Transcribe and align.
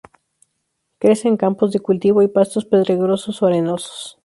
Crece 0.97 1.27
en 1.27 1.37
campos 1.37 1.71
de 1.71 1.79
cultivo 1.79 2.23
y 2.23 2.27
pastos 2.27 2.65
pedregosos 2.65 3.39
o 3.43 3.45
arenosos. 3.45 4.17